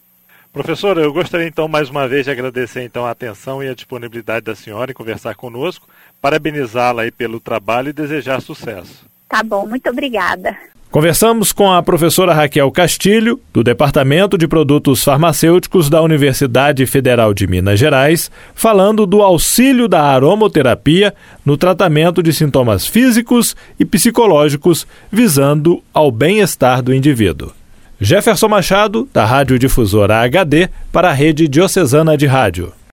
Professora, 0.54 1.02
eu 1.02 1.12
gostaria 1.12 1.48
então 1.48 1.68
mais 1.68 1.90
uma 1.90 2.08
vez 2.08 2.24
de 2.24 2.32
agradecer 2.32 2.82
então 2.84 3.06
a 3.06 3.12
atenção 3.12 3.62
e 3.62 3.68
a 3.68 3.76
disponibilidade 3.76 4.46
da 4.46 4.56
senhora 4.56 4.92
em 4.92 4.96
conversar 4.96 5.36
conosco, 5.36 5.86
parabenizá-la 6.22 7.02
aí 7.02 7.12
pelo 7.12 7.42
trabalho 7.42 7.90
e 7.90 7.94
desejar 7.94 8.42
sucesso. 8.42 9.06
Tá 9.28 9.44
bom, 9.44 9.68
muito 9.68 9.90
obrigada. 9.90 10.58
Conversamos 10.92 11.52
com 11.52 11.72
a 11.72 11.84
professora 11.84 12.34
Raquel 12.34 12.72
Castilho, 12.72 13.40
do 13.54 13.64
Departamento 13.64 14.36
de 14.36 14.48
Produtos 14.48 15.04
Farmacêuticos 15.04 15.88
da 15.88 16.02
Universidade 16.02 16.84
Federal 16.88 17.32
de 17.32 17.46
Minas 17.46 17.80
Gerais, 17.80 18.32
falando 18.56 19.06
do 19.06 19.22
auxílio 19.22 19.88
da 19.88 20.02
aromoterapia 20.02 21.14
no 21.46 21.56
tratamento 21.56 22.24
de 22.24 22.34
sintomas 22.34 22.88
físicos 22.88 23.56
e 23.80 23.86
psicológicos, 23.86 24.88
visando 25.12 25.84
ao 25.94 26.12
bem-estar 26.12 26.82
do 26.82 26.92
indivíduo. 26.92 27.52
Jefferson 28.02 28.48
Machado, 28.48 29.08
da 29.14 29.26
Rádio 29.26 29.60
Difusora 29.60 30.22
HD, 30.22 30.70
para 30.92 31.10
a 31.12 31.14
Rede 31.14 31.48
Diocesana 31.48 32.18
de 32.18 32.26
Rádio. 32.26 32.74